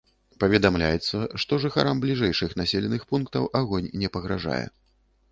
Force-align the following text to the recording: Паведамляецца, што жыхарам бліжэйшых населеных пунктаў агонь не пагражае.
Паведамляецца, 0.43 1.17
што 1.41 1.59
жыхарам 1.65 1.99
бліжэйшых 2.05 2.55
населеных 2.61 3.05
пунктаў 3.11 3.45
агонь 3.61 3.91
не 4.05 4.09
пагражае. 4.17 4.65